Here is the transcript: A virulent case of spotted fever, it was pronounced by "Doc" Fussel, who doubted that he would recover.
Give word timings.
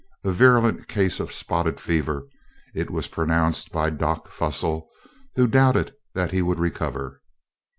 A 0.23 0.31
virulent 0.31 0.87
case 0.87 1.19
of 1.19 1.31
spotted 1.31 1.79
fever, 1.79 2.27
it 2.73 2.89
was 2.89 3.05
pronounced 3.07 3.71
by 3.71 3.91
"Doc" 3.91 4.29
Fussel, 4.29 4.89
who 5.35 5.45
doubted 5.45 5.93
that 6.15 6.31
he 6.31 6.41
would 6.41 6.57
recover. 6.57 7.21